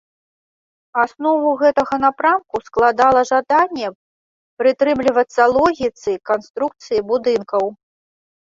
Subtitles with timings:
[1.01, 3.87] Аснову гэтага напрамку складала жаданне
[4.63, 7.65] прытрымлівацца логіцы канструкцыі будынкаў.